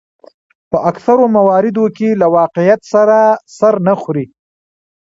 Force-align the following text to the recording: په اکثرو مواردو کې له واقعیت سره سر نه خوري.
په 0.69 0.77
اکثرو 0.89 1.23
مواردو 1.37 1.85
کې 1.97 2.09
له 2.21 2.27
واقعیت 2.39 2.81
سره 2.93 3.17
سر 3.57 3.73
نه 3.87 3.93
خوري. 4.01 4.25